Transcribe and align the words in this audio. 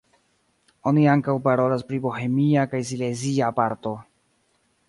Oni 0.91 1.03
ankaŭ 1.11 1.35
parolas 1.47 1.85
pri 1.91 2.01
bohemia 2.07 2.67
kaj 2.75 2.83
silezia 2.93 3.55
parto. 3.63 3.97